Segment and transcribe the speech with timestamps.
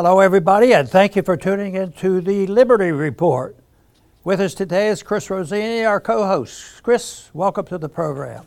[0.00, 3.56] Hello, everybody, and thank you for tuning in to the Liberty Report.
[4.22, 6.84] With us today is Chris Rossini, our co host.
[6.84, 8.44] Chris, welcome to the program.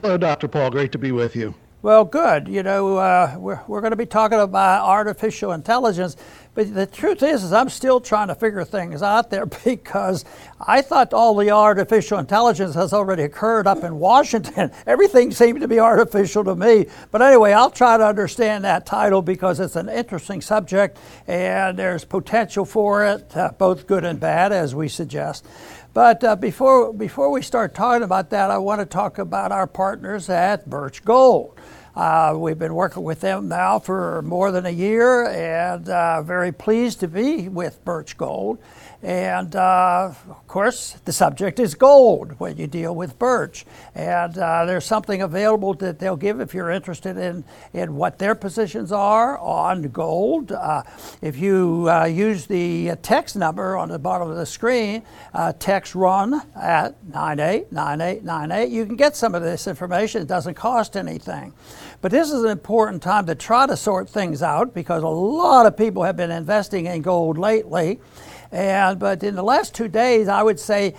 [0.00, 0.46] Hello, Dr.
[0.46, 0.70] Paul.
[0.70, 1.56] Great to be with you.
[1.82, 2.46] Well, good.
[2.46, 6.14] You know, uh, we're, we're going to be talking about artificial intelligence,
[6.56, 10.24] but the truth is, is I'm still trying to figure things out there because
[10.58, 14.72] I thought all the artificial intelligence has already occurred up in Washington.
[14.86, 16.86] Everything seemed to be artificial to me.
[17.10, 20.96] But anyway, I'll try to understand that title because it's an interesting subject
[21.26, 25.46] and there's potential for it, uh, both good and bad, as we suggest.
[25.92, 29.66] But uh, before, before we start talking about that, I want to talk about our
[29.66, 31.58] partners at Birch Gold.
[31.96, 36.52] Uh, we've been working with them now for more than a year and uh, very
[36.52, 38.58] pleased to be with Birch Gold.
[39.02, 43.64] And uh, of course, the subject is gold when you deal with birch.
[43.94, 48.34] And uh, there's something available that they'll give if you're interested in, in what their
[48.34, 50.52] positions are on gold.
[50.52, 50.82] Uh,
[51.22, 55.02] if you uh, use the text number on the bottom of the screen,
[55.58, 60.22] text Ron at 989898, you can get some of this information.
[60.22, 61.52] It doesn't cost anything.
[62.06, 65.66] But this is an important time to try to sort things out because a lot
[65.66, 67.98] of people have been investing in gold lately.
[68.52, 70.94] And but in the last two days, I would say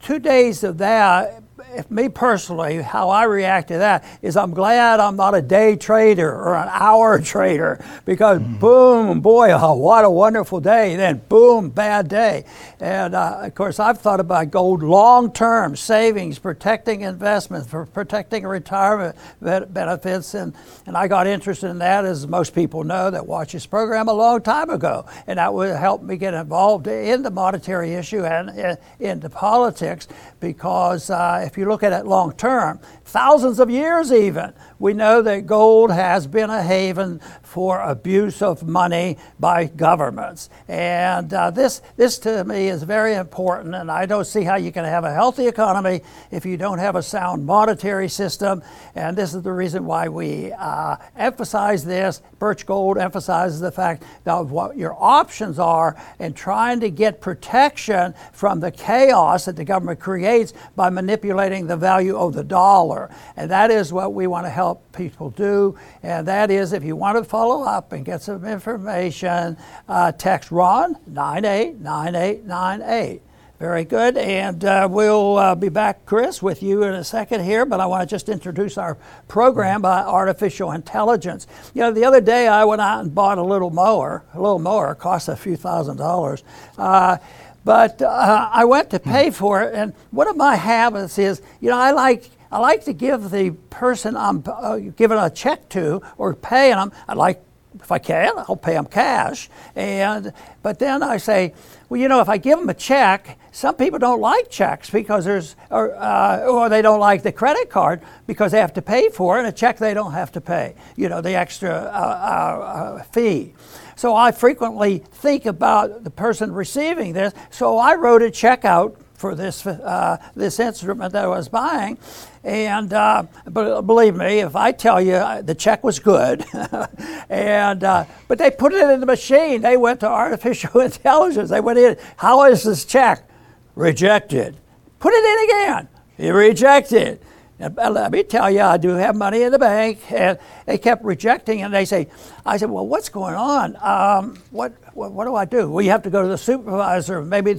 [0.00, 1.42] two days of that
[1.74, 5.76] if me personally, how I react to that is I'm glad I'm not a day
[5.76, 8.58] trader or an hour trader because mm-hmm.
[8.58, 10.96] boom, boy, oh, what a wonderful day.
[10.96, 12.44] Then boom, bad day.
[12.80, 18.46] And uh, of course, I've thought about gold long term savings, protecting investments, for protecting
[18.46, 20.34] retirement benefits.
[20.34, 20.54] And,
[20.86, 24.12] and I got interested in that, as most people know that watch this program, a
[24.12, 25.06] long time ago.
[25.26, 30.08] And that would help me get involved in the monetary issue and in, into politics
[30.40, 35.22] because uh, if you look at it long term, thousands of years even, we know
[35.22, 40.50] that gold has been a haven for abuse of money by governments.
[40.68, 44.70] And uh, this, this to me is very important, and I don't see how you
[44.70, 48.62] can have a healthy economy if you don't have a sound monetary system.
[48.94, 52.22] And this is the reason why we uh, emphasize this.
[52.38, 58.14] Birch Gold emphasizes the fact that what your options are in trying to get protection
[58.32, 63.10] from the chaos that the government creates by manipulating the value of the dollar.
[63.36, 65.78] And that is what we want to help people do.
[66.02, 69.56] And that is if you want to follow up and get some information,
[69.88, 73.22] uh, text Ron 989898.
[73.58, 74.16] Very good.
[74.16, 77.86] And uh, we'll uh, be back, Chris, with you in a second here, but I
[77.86, 78.96] want to just introduce our
[79.26, 81.48] program by artificial intelligence.
[81.74, 84.22] You know, the other day I went out and bought a little mower.
[84.34, 86.44] A little mower costs a few thousand dollars.
[86.76, 87.16] Uh,
[87.64, 91.68] but uh, I went to pay for it, and one of my habits is, you
[91.68, 96.00] know, I like I like to give the person I'm uh, giving a check to
[96.16, 96.92] or paying them.
[97.06, 97.42] I like,
[97.80, 99.50] if I can, I'll pay them cash.
[99.76, 100.32] And
[100.62, 101.54] but then I say,
[101.88, 105.24] well, you know, if I give them a check, some people don't like checks because
[105.24, 109.08] there's, or, uh, or they don't like the credit card because they have to pay
[109.10, 110.74] for it, and a check they don't have to pay.
[110.96, 113.54] You know, the extra uh, uh, uh fee.
[113.96, 117.32] So I frequently think about the person receiving this.
[117.50, 121.98] So I wrote a check out for this uh, this instrument that I was buying,
[122.44, 126.46] and uh, but believe me, if I tell you uh, the check was good,
[127.28, 129.60] and uh, but they put it in the machine.
[129.60, 131.50] They went to artificial intelligence.
[131.50, 131.96] They went in.
[132.16, 133.28] How is this check?
[133.74, 134.56] Rejected.
[135.00, 135.88] Put it in again.
[136.16, 137.20] He rejected.
[137.60, 141.62] Let me tell you, I do have money in the bank, and they kept rejecting.
[141.62, 142.06] And they say,
[142.46, 143.76] I said, well, what's going on?
[143.80, 145.68] Um, what, what, what do I do?
[145.68, 147.58] Well, you have to go to the supervisor, maybe,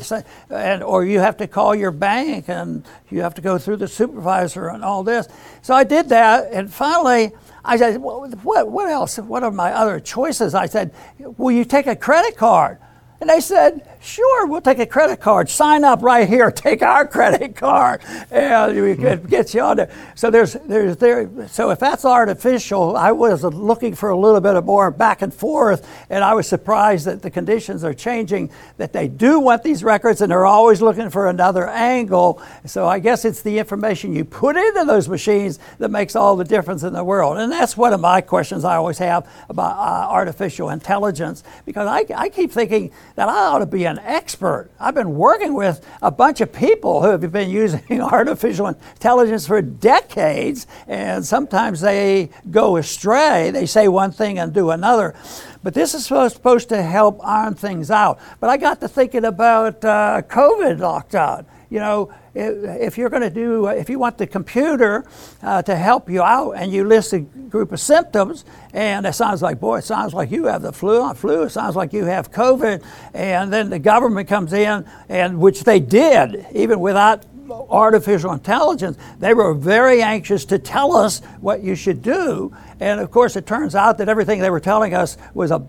[0.50, 3.90] and or you have to call your bank, and you have to go through the
[3.90, 5.28] supervisor and all this.
[5.62, 7.34] So I did that, and finally.
[7.62, 9.18] I said, what, what else?
[9.18, 10.56] What are my other choices?
[10.56, 12.80] I said, Will you take a credit card?
[13.20, 15.50] And they said, sure, we'll take a credit card.
[15.50, 16.52] Sign up right here.
[16.60, 18.02] Take our credit card,
[18.32, 19.92] and we could get you on there.
[20.16, 21.30] So there's, there's there.
[21.48, 25.34] So if that's artificial, I was looking for a little bit of more back and
[25.34, 28.52] forth, and I was surprised that the conditions are changing.
[28.78, 32.42] That they do want these records, and they're always looking for another angle.
[32.66, 36.46] So I guess it's the information you put into those machines that makes all the
[36.46, 37.38] difference in the world.
[37.38, 42.06] And that's one of my questions I always have about uh, artificial intelligence, because I,
[42.16, 44.70] I keep thinking that I ought to be an expert.
[44.80, 49.62] I've been working with a bunch of people who have been using artificial intelligence for
[49.62, 53.52] decades, and sometimes they go astray.
[53.52, 55.16] They say one thing and do another.
[55.64, 58.20] But this is supposed to help iron things out.
[58.40, 61.46] But I got to thinking about uh, COVID lockdown.
[61.70, 65.06] You know, if you're going to do, if you want the computer
[65.44, 68.44] uh, to help you out and you list a group of symptoms,
[68.74, 71.76] and it sounds like, boy, it sounds like you have the flu, flu, it sounds
[71.76, 72.84] like you have COVID,
[73.14, 79.34] and then the government comes in, and which they did, even without artificial intelligence, they
[79.34, 82.56] were very anxious to tell us what you should do.
[82.80, 85.66] And of course, it turns out that everything they were telling us was a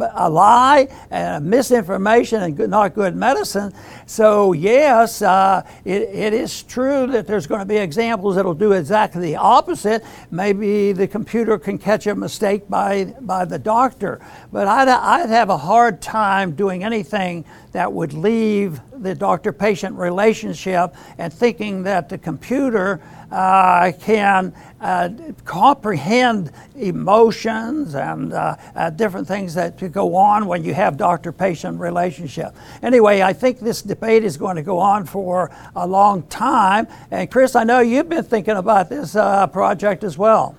[0.00, 3.72] a lie and misinformation and not good medicine.
[4.06, 8.72] So, yes, uh, it, it is true that there's going to be examples that'll do
[8.72, 10.04] exactly the opposite.
[10.30, 14.20] Maybe the computer can catch a mistake by, by the doctor.
[14.52, 19.96] But I'd, I'd have a hard time doing anything that would leave the doctor patient
[19.96, 23.00] relationship and thinking that the computer
[23.30, 25.08] uh, can uh,
[25.44, 31.78] comprehend emotions and uh, uh different things that go on when you have doctor patient
[31.80, 32.54] relationship.
[32.82, 36.86] Anyway, I think this debate is going to go on for a long time.
[37.10, 40.56] And Chris, I know you've been thinking about this uh, project as well.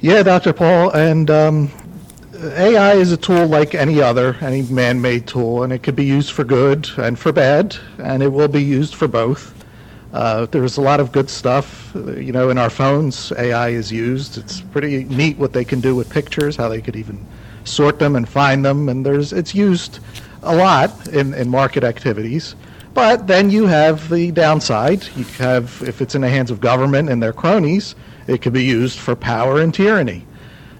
[0.00, 0.54] Yeah, Dr.
[0.54, 1.70] Paul, and um,
[2.42, 6.06] AI is a tool like any other, any man made tool, and it could be
[6.06, 9.54] used for good and for bad, and it will be used for both.
[10.14, 11.92] Uh, there's a lot of good stuff.
[11.94, 14.38] You know, in our phones, AI is used.
[14.38, 17.24] It's pretty neat what they can do with pictures, how they could even
[17.64, 19.98] sort them and find them, and there's it's used
[20.42, 22.54] a lot in, in market activities.
[22.94, 25.06] But then you have the downside.
[25.14, 27.94] You have, if it's in the hands of government and their cronies,
[28.26, 30.24] it could be used for power and tyranny.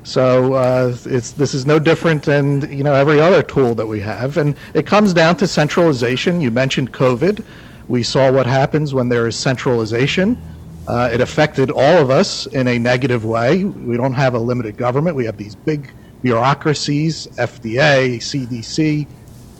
[0.02, 4.00] So uh, it's, this is no different than you know every other tool that we
[4.00, 6.41] have, and it comes down to centralization.
[6.41, 7.44] You mentioned COVID.
[7.88, 10.41] We saw what happens when there is centralization.
[10.88, 13.64] Uh, it affected all of us in a negative way.
[13.64, 15.17] We don't have a limited government.
[15.17, 15.93] We have these big
[16.23, 19.06] bureaucracies, FDA, CDC,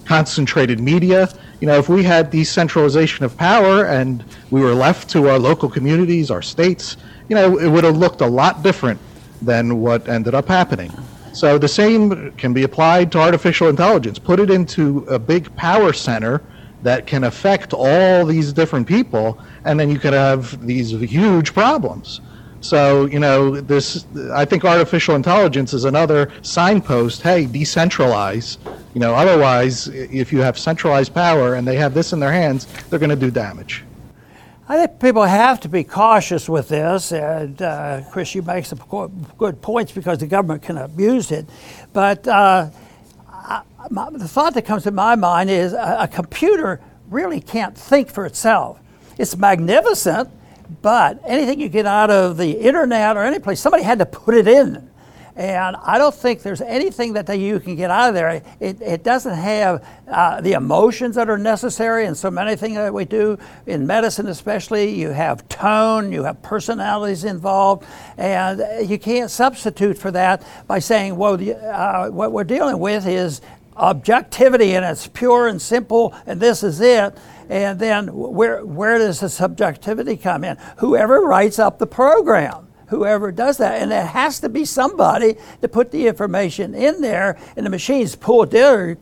[0.05, 1.29] concentrated media.
[1.61, 5.69] You know, if we had decentralization of power and we were left to our local
[5.69, 6.97] communities, our states,
[7.29, 8.99] you know, it would have looked a lot different
[9.43, 10.93] than what ended up happening.
[11.33, 14.19] So the same can be applied to artificial intelligence.
[14.19, 16.43] Put it into a big power center
[16.83, 22.21] that can affect all these different people, and then you could have these huge problems.
[22.63, 27.23] So, you know, this, I think artificial intelligence is another signpost.
[27.23, 28.59] Hey, decentralize.
[28.93, 32.67] You know, otherwise, if you have centralized power and they have this in their hands,
[32.89, 33.85] they're going to do damage.
[34.71, 38.79] I think people have to be cautious with this, and uh, Chris, you make some
[39.37, 41.49] good points because the government can abuse it.
[41.93, 42.71] But uh,
[43.29, 47.77] I, my, the thought that comes to my mind is a, a computer really can't
[47.77, 48.79] think for itself.
[49.19, 50.29] It's magnificent,
[50.83, 54.37] but anything you get out of the internet or any place, somebody had to put
[54.37, 54.89] it in.
[55.41, 58.43] And I don't think there's anything that you can get out of there.
[58.61, 62.93] It, it doesn't have uh, the emotions that are necessary in so many things that
[62.93, 64.91] we do in medicine, especially.
[64.91, 67.87] You have tone, you have personalities involved,
[68.19, 73.07] and you can't substitute for that by saying, well, the, uh, what we're dealing with
[73.07, 73.41] is
[73.77, 77.17] objectivity and it's pure and simple and this is it
[77.49, 83.33] and then where, where does the subjectivity come in whoever writes up the program whoever
[83.33, 83.81] does that.
[83.81, 88.15] And it has to be somebody to put the information in there, and the machines
[88.15, 88.99] pull it there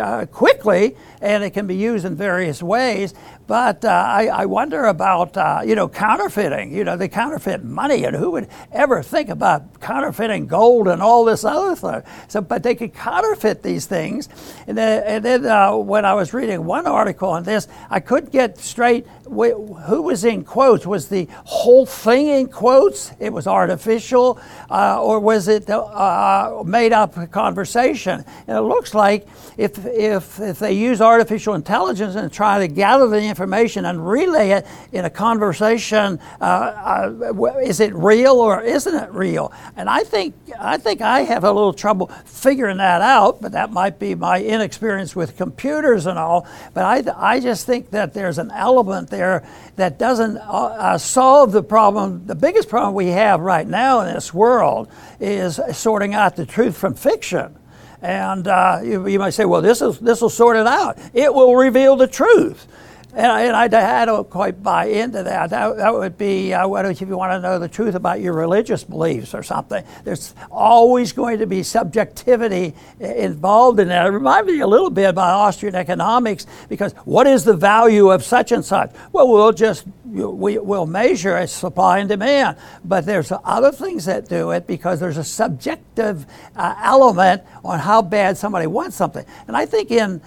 [0.00, 3.12] uh, quickly, and it can be used in various ways.
[3.50, 6.72] But uh, I, I, wonder about uh, you know counterfeiting.
[6.72, 11.24] You know they counterfeit money, and who would ever think about counterfeiting gold and all
[11.24, 12.04] this other stuff?
[12.30, 14.28] So, but they could counterfeit these things.
[14.68, 18.30] And then, and then uh, when I was reading one article on this, I couldn't
[18.30, 20.86] get straight who was in quotes.
[20.86, 23.10] Was the whole thing in quotes?
[23.18, 28.24] It was artificial, uh, or was it uh, made up conversation?
[28.46, 33.08] And it looks like if if if they use artificial intelligence and try to gather
[33.08, 36.20] the information information and relay it in a conversation.
[36.40, 39.50] Uh, uh, is it real or isn't it real?
[39.76, 43.40] And I think I think I have a little trouble figuring that out.
[43.40, 46.46] But that might be my inexperience with computers and all.
[46.74, 51.52] But I I just think that there's an element there that doesn't uh, uh solve
[51.52, 52.26] the problem.
[52.26, 56.76] The biggest problem we have right now in this world is sorting out the truth
[56.76, 57.56] from fiction.
[58.02, 60.98] And uh, you, you, might say, well, this, is, this will sort it out.
[61.12, 62.66] It will reveal the truth.
[63.12, 65.50] And I, and I, I, don't quite buy into that.
[65.50, 68.34] That, that would be, uh, what if you want to know the truth about your
[68.34, 69.84] religious beliefs or something?
[70.04, 74.06] There's always going to be subjectivity involved in that.
[74.06, 78.24] It reminds me a little bit about Austrian economics because what is the value of
[78.24, 78.94] such and such?
[79.12, 84.28] Well, we'll just we will measure its supply and demand, but there's other things that
[84.28, 86.26] do it because there's a subjective
[86.56, 89.24] uh, element on how bad somebody wants something.
[89.46, 90.20] And I think in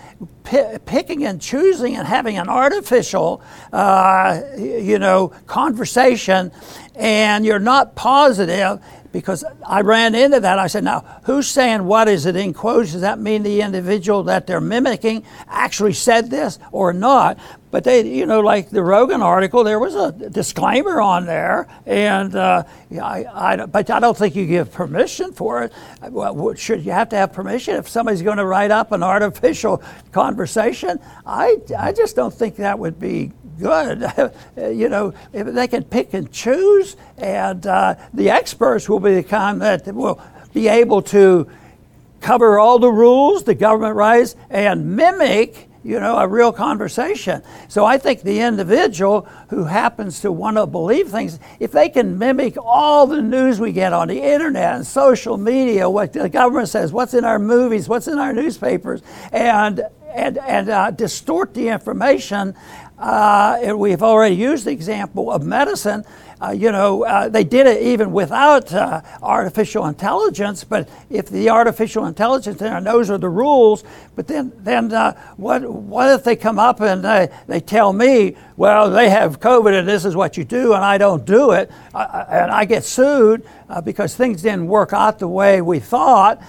[0.43, 6.51] p- picking and choosing and having an art artificial, uh, you know, conversation,
[6.95, 8.79] and you're not positive
[9.11, 10.57] because I ran into that.
[10.57, 12.07] I said, now, who's saying what?
[12.07, 12.93] Is it in quotes?
[12.93, 17.37] Does that mean the individual that they're mimicking actually said this or not?
[17.73, 22.35] But they, you know, like the Rogan article, there was a disclaimer on there, and
[22.35, 25.73] uh, I, I, but I don't think you give permission for it.
[26.07, 29.81] Well, should you have to have permission if somebody's going to write up an artificial
[30.11, 30.99] conversation?
[31.25, 34.05] I, I just don't think that would be good.
[34.55, 39.23] you know, if they can pick and choose, and uh, the experts will be the
[39.23, 40.21] kind that will
[40.53, 41.49] be able to
[42.21, 47.43] cover all the rules, the government rights, and mimic you know, a real conversation.
[47.67, 52.17] So I think the individual who happens to want to believe things, if they can
[52.17, 56.69] mimic all the news we get on the internet and social media, what the government
[56.69, 59.83] says, what's in our movies, what's in our newspapers, and
[60.13, 62.55] and, and uh, distort the information
[63.03, 66.05] uh, and we've already used the example of medicine.
[66.41, 70.63] Uh, you know, uh, they did it even without uh, artificial intelligence.
[70.63, 73.83] But if the artificial intelligence there knows are the rules,
[74.15, 78.37] but then then uh, what what if they come up and they, they tell me,
[78.57, 81.71] well, they have COVID and this is what you do, and I don't do it,
[81.93, 83.45] and I get sued
[83.83, 86.41] because things didn't work out the way we thought.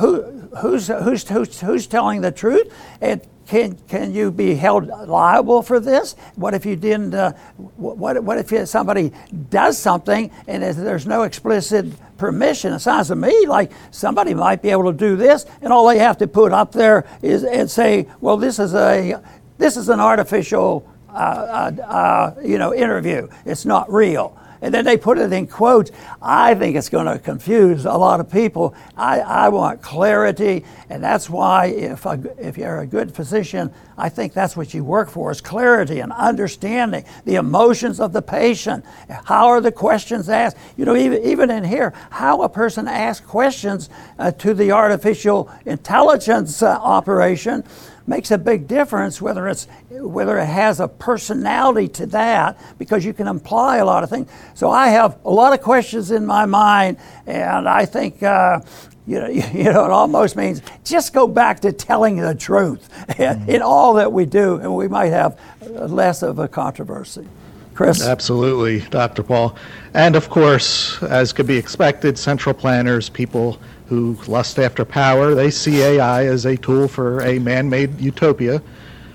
[0.00, 2.72] who who's, who's who's who's telling the truth?
[3.00, 6.16] And can, can you be held liable for this?
[6.36, 7.14] What if you didn't?
[7.14, 7.32] Uh,
[7.76, 9.10] what, what if somebody
[9.48, 11.86] does something and there's no explicit
[12.18, 12.74] permission?
[12.74, 15.98] It sounds to me like somebody might be able to do this, and all they
[15.98, 19.18] have to put up there is and say, "Well, this is a
[19.56, 23.28] this is an artificial, uh, uh, uh you know, interview.
[23.46, 25.90] It's not real." And then they put it in quotes.
[26.20, 28.74] I think it's going to confuse a lot of people.
[28.96, 32.06] I, I want clarity, and that's why if,
[32.38, 36.12] if you're a good physician, I think that's what you work for is clarity and
[36.12, 38.84] understanding the emotions of the patient.
[39.24, 40.56] How are the questions asked?
[40.76, 45.50] You know, even, even in here, how a person asks questions uh, to the artificial
[45.66, 47.64] intelligence uh, operation
[48.06, 49.68] makes a big difference whether it's
[50.00, 54.30] whether it has a personality to that because you can imply a lot of things.
[54.54, 58.22] So I have a lot of questions in my mind, and I think.
[58.22, 58.60] Uh,
[59.06, 63.48] you know, you know, it almost means just go back to telling the truth mm-hmm.
[63.50, 67.26] in all that we do, and we might have less of a controversy.
[67.74, 68.04] Chris?
[68.04, 69.22] Absolutely, Dr.
[69.22, 69.56] Paul.
[69.94, 75.50] And of course, as could be expected, central planners, people who lust after power, they
[75.50, 78.60] see AI as a tool for a man made utopia.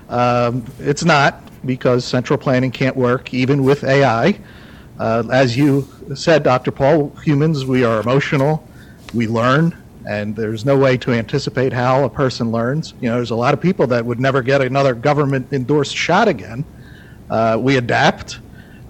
[0.10, 4.39] Um, it's not, because central planning can't work even with AI.
[5.00, 6.72] Uh, as you said, Dr.
[6.72, 8.67] Paul, humans, we are emotional,
[9.13, 9.75] we learn,
[10.07, 12.93] and there's no way to anticipate how a person learns.
[13.01, 16.27] You know, there's a lot of people that would never get another government endorsed shot
[16.27, 16.65] again.
[17.29, 18.39] Uh, we adapt.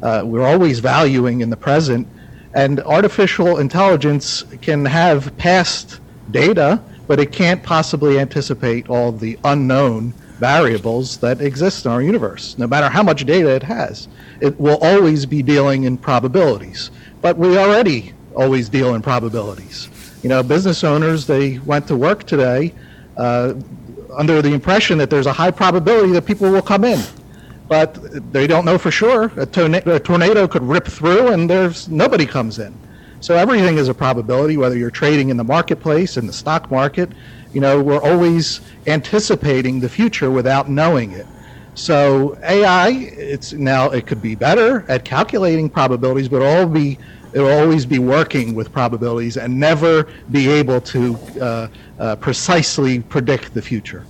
[0.02, 2.08] Uh, we're always valuing in the present
[2.54, 6.00] and artificial intelligence can have past
[6.32, 12.58] data, but it can't possibly anticipate all the unknown variables that exist in our universe,
[12.58, 14.10] no matter how much data it has.
[14.42, 16.92] It will always be dealing in probabilities.
[17.22, 19.88] But we already always deal in probabilities.
[20.22, 22.74] You know, business owners, they went to work today
[23.16, 23.54] uh,
[24.14, 27.02] under the impression that there's a high probability that people will come in
[27.70, 27.90] but
[28.32, 29.32] they don't know for sure.
[29.38, 32.74] A, tornado, a tornado could rip through and there's nobody comes in.
[33.24, 37.10] So everything is a probability, whether you're trading in the marketplace, in the stock market.
[37.54, 41.26] You know, we're always anticipating the future without knowing it.
[41.74, 47.00] So AI, it's now it could be better at calculating probabilities, but all be
[47.32, 51.68] it will always be working with probabilities and never be able to uh,
[52.00, 54.06] uh, precisely predict the future.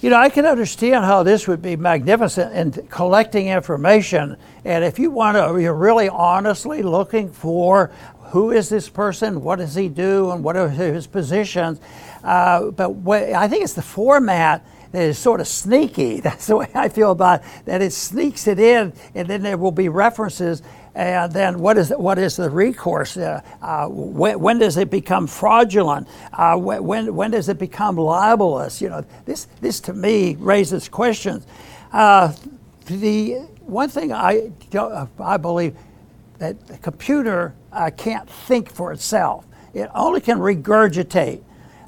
[0.00, 4.36] You know, I can understand how this would be magnificent in collecting information.
[4.64, 7.90] And if you want to, you're really honestly looking for
[8.30, 11.80] who is this person, what does he do, and what are his positions.
[12.22, 16.20] Uh, but what, I think it's the format that is sort of sneaky.
[16.20, 19.56] That's the way I feel about it, that it sneaks it in, and then there
[19.56, 20.62] will be references
[20.98, 23.16] and then what is what is the recourse?
[23.16, 26.08] Uh, uh, when, when, does it become fraudulent?
[26.32, 28.82] Uh, when when does it become libelous?
[28.82, 31.46] You know, this this to me raises questions.
[31.92, 32.32] Uh,
[32.86, 34.50] the one thing I
[35.20, 35.76] I believe
[36.38, 39.44] that the computer uh, can't think for itself.
[39.74, 41.42] It only can regurgitate.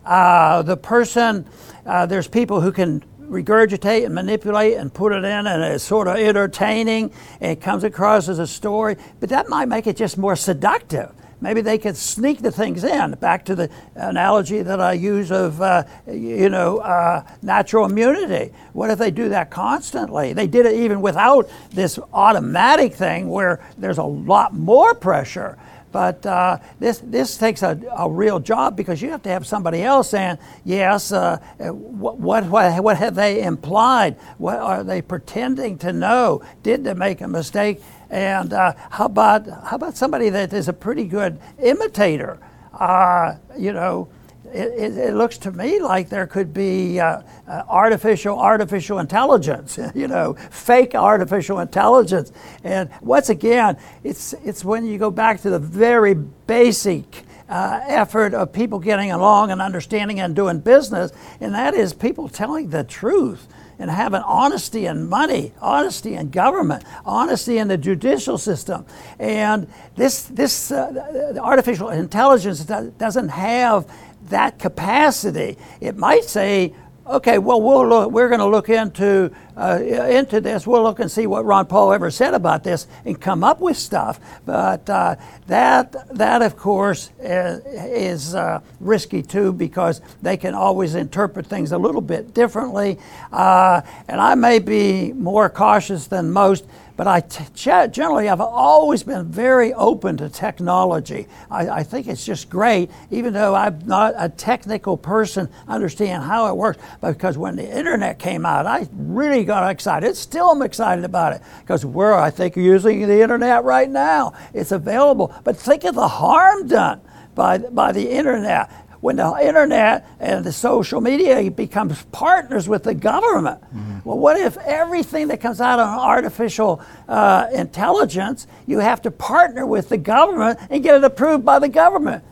[0.04, 1.46] Uh, the person,
[1.84, 6.16] there's people who can regurgitate and manipulate and put it in, and it's sort of
[6.16, 8.96] entertaining and it comes across as a story.
[9.20, 13.12] But that might make it just more seductive maybe they could sneak the things in.
[13.12, 18.52] Back to the analogy that I use of, uh, you know, uh, natural immunity.
[18.72, 20.32] What if they do that constantly?
[20.32, 25.58] They did it even without this automatic thing where there's a lot more pressure.
[25.92, 29.82] But uh, this this takes a, a real job because you have to have somebody
[29.82, 34.16] else saying, yes, uh, what, what, what have they implied?
[34.38, 36.42] What are they pretending to know?
[36.62, 37.82] Did they make a mistake?
[38.08, 42.38] And uh, how about how about somebody that is a pretty good imitator?
[42.72, 44.08] Uh, you know,
[44.54, 50.08] it, it, looks to me like there could be uh, uh, artificial artificial intelligence, you
[50.08, 52.32] know, fake artificial intelligence.
[52.64, 58.32] And once again, it's it's when you go back to the very basic uh, effort
[58.32, 62.84] of people getting along and understanding and doing business, and that is people telling the
[62.84, 63.48] truth
[63.80, 68.84] and having honesty in money, honesty in government, honesty in the judicial system.
[69.18, 69.66] And
[69.96, 73.90] this, this uh, artificial intelligence doesn't have
[74.28, 75.56] that capacity.
[75.80, 76.74] It might say,
[77.06, 80.66] okay, well, we'll look, we're going to look into uh, into this.
[80.66, 83.76] We'll look and see what Ron Paul ever said about this and come up with
[83.76, 84.18] stuff.
[84.46, 85.16] But uh,
[85.48, 91.78] that that of course is, uh, risky too because they can always interpret things a
[91.78, 92.98] little bit differently.
[93.32, 96.64] Uh, and I may be more cautious than most
[97.00, 101.28] but I t- generally have always been very open to technology.
[101.50, 106.48] I, I, think it's just great, even though I'm not a technical person, understand how
[106.48, 106.78] it works.
[107.00, 110.14] Because when the internet came out, I really got excited.
[110.14, 114.34] Still I'm excited about it because we're, I think, using the internet right now.
[114.52, 115.34] It's available.
[115.42, 117.00] But think of the harm done
[117.34, 122.94] by, by the internet when the internet and the social media becomes partners with the
[122.94, 123.60] government.
[123.62, 123.98] Mm-hmm.
[124.04, 129.66] Well, what if everything that comes out of artificial uh, intelligence, you have to partner
[129.66, 132.24] with the government and get it approved by the government?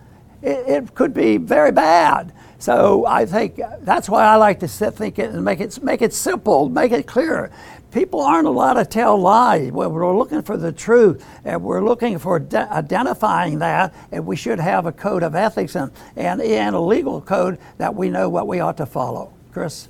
[0.43, 2.33] It, it could be very bad.
[2.59, 6.03] So I think that's why I like to sit, think it and make it make
[6.03, 7.53] it simple, make it clear
[7.91, 9.71] people aren't allowed to tell lies.
[9.73, 14.61] We're looking for the truth, and we're looking for de- identifying that, and we should
[14.61, 18.47] have a code of ethics and, and, and a legal code that we know what
[18.47, 19.33] we ought to follow.
[19.53, 19.89] Chris?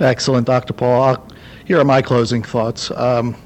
[0.00, 0.72] Excellent, Dr.
[0.72, 1.26] Paul.
[1.64, 2.90] Here are my closing thoughts.
[2.92, 3.36] Um,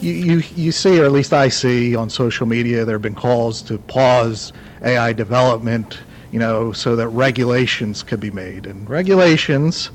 [0.00, 3.14] you, you, you see, or at least I see on social media, there have been
[3.14, 4.52] calls to pause
[4.82, 6.00] AI development,
[6.32, 8.66] you know, so that regulations could be made.
[8.66, 9.90] And regulations,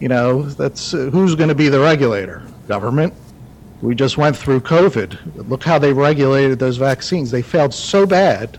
[0.00, 2.42] you know, that's uh, who's going to be the regulator?
[2.66, 3.14] Government.
[3.82, 5.48] We just went through COVID.
[5.48, 7.30] Look how they regulated those vaccines.
[7.30, 8.58] They failed so bad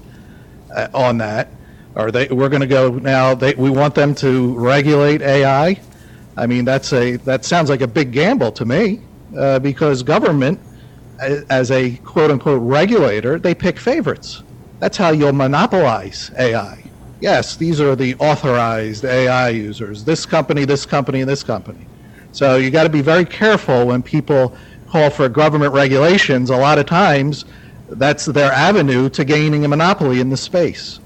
[0.76, 1.50] uh, on that.
[1.96, 3.34] Or they, we're going to go now.
[3.34, 5.80] They, we want them to regulate AI.
[6.38, 9.02] I mean, that's a that sounds like a big gamble to me,
[9.38, 10.60] uh, because government,
[11.50, 14.44] as a quote unquote regulator, they pick favorites.
[14.80, 16.84] That's how you'll monopolize AI.
[17.22, 20.04] Yes, these are the authorized AI users.
[20.04, 21.88] This company, this company, and this company.
[22.36, 24.54] So you got to be very careful when people
[24.90, 26.50] call for government regulations.
[26.50, 27.46] A lot of times,
[27.88, 31.00] that's their avenue to gaining a monopoly in the space.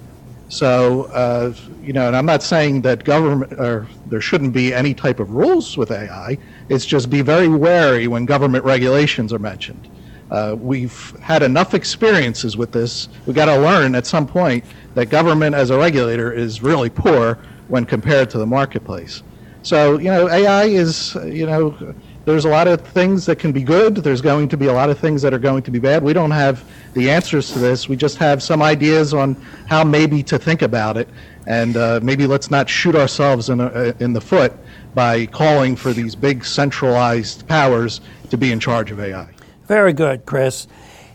[0.48, 4.92] So, uh, you know, and I'm not saying that government or there shouldn't be any
[4.92, 6.36] type of rules with AI.
[6.68, 9.88] It's just be very wary when government regulations are mentioned.
[10.32, 13.08] Uh, we've had enough experiences with this.
[13.26, 14.64] We got to learn at some point
[14.94, 17.38] that government as a regulator is really poor
[17.68, 19.22] when compared to the marketplace.
[19.62, 21.94] So, you know, AI is, you know,
[22.24, 23.96] there's a lot of things that can be good.
[23.96, 26.02] There's going to be a lot of things that are going to be bad.
[26.02, 27.88] We don't have the answers to this.
[27.88, 29.34] We just have some ideas on
[29.68, 31.08] how maybe to think about it.
[31.46, 34.52] And uh, maybe let's not shoot ourselves in, a, in the foot
[34.94, 39.28] by calling for these big centralized powers to be in charge of AI.
[39.66, 40.68] Very good, Chris.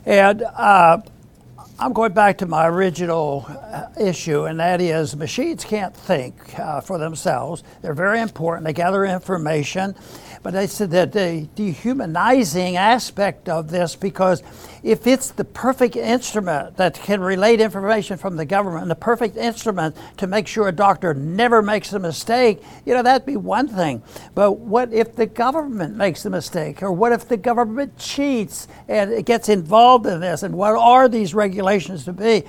[0.06, 1.02] And uh,
[1.78, 6.80] I'm going back to my original uh, issue, and that is machines can't think uh,
[6.80, 7.64] for themselves.
[7.82, 8.66] They're very important.
[8.66, 9.94] They gather information,
[10.42, 14.42] but they said that the dehumanizing aspect of this because
[14.86, 19.98] if it's the perfect instrument that can relate information from the government, the perfect instrument
[20.18, 24.04] to make sure a doctor never makes a mistake, you know, that'd be one thing.
[24.36, 26.84] But what if the government makes a mistake?
[26.84, 30.44] Or what if the government cheats and it gets involved in this?
[30.44, 32.44] And what are these regulations to be?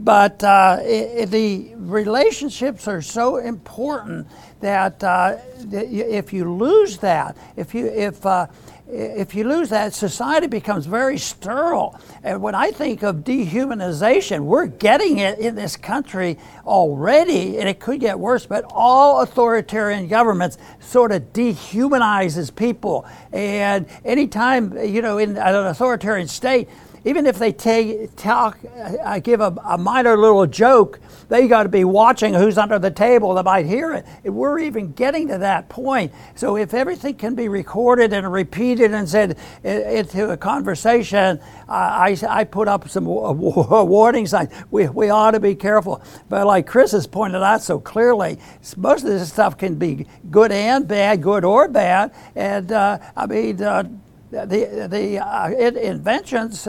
[0.00, 4.26] But uh, it, the relationships are so important
[4.60, 5.36] that uh,
[5.70, 8.46] if you lose that, if you if uh,
[8.92, 11.98] if you lose that, society becomes very sterile.
[12.22, 17.80] And when I think of dehumanization, we're getting it in this country already, and it
[17.80, 18.44] could get worse.
[18.44, 23.06] But all authoritarian governments sort of dehumanizes people.
[23.32, 26.68] And anytime you know in an authoritarian state,
[27.04, 28.58] even if they take, talk,
[29.04, 32.90] I give a, a minor little joke, they got to be watching who's under the
[32.90, 34.30] table that might hear it.
[34.30, 36.12] We're even getting to that point.
[36.34, 42.44] So if everything can be recorded and repeated and said into a conversation, I, I
[42.44, 44.52] put up some warning signs.
[44.70, 46.02] We, we ought to be careful.
[46.28, 48.38] But like Chris has pointed out so clearly,
[48.76, 52.12] most of this stuff can be good and bad, good or bad.
[52.36, 53.84] And uh, I mean, uh,
[54.32, 56.66] the, the uh, inventions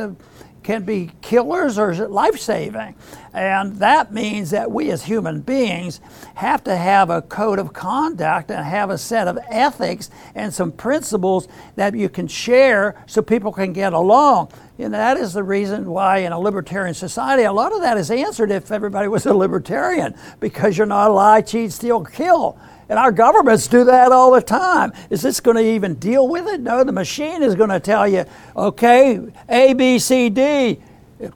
[0.63, 2.95] can be killers or life saving.
[3.33, 5.99] And that means that we as human beings
[6.35, 10.71] have to have a code of conduct and have a set of ethics and some
[10.71, 14.51] principles that you can share so people can get along.
[14.77, 18.09] And that is the reason why, in a libertarian society, a lot of that is
[18.09, 22.57] answered if everybody was a libertarian, because you're not a lie, cheat, steal, kill.
[22.89, 24.93] And our governments do that all the time.
[25.09, 26.61] Is this going to even deal with it?
[26.61, 29.19] No, the machine is going to tell you, okay,
[29.49, 30.79] A, B, C, D.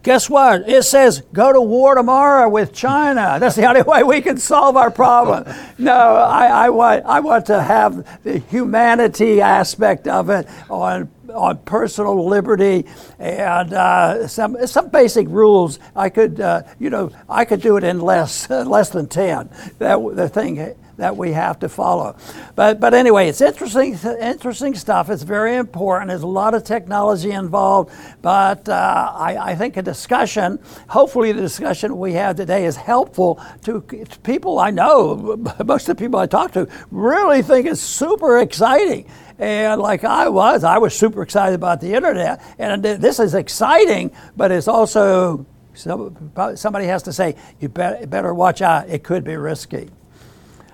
[0.04, 0.68] Guess what?
[0.68, 3.38] It says go to war tomorrow with China.
[3.40, 5.46] That's the only way we can solve our problem.
[5.78, 11.60] No, I, I, want, I want to have the humanity aspect of it on on
[11.60, 12.86] personal liberty
[13.20, 15.80] and uh, some some basic rules.
[15.96, 19.50] I could, uh, you know, I could do it in less less than ten.
[19.80, 22.16] That the thing that we have to follow.
[22.56, 25.10] But, but anyway, it's interesting, interesting stuff.
[25.10, 26.10] It's very important.
[26.10, 30.60] There's a lot of technology involved, but uh, I, I, think a discussion,
[30.90, 35.38] hopefully, the discussion we have today is helpful to, to people I know.
[35.66, 39.08] Most of the people I talk to really think it's super exciting.
[39.40, 42.42] And like I was, I was super excited about the internet.
[42.58, 48.90] And this is exciting, but it's also somebody has to say, you better watch out,
[48.90, 49.90] it could be risky.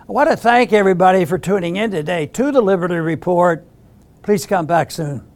[0.07, 3.65] I want to thank everybody for tuning in today to the Liberty Report.
[4.21, 5.32] Please come back soon.